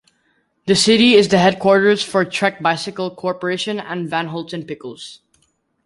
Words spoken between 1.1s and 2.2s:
is the headquarters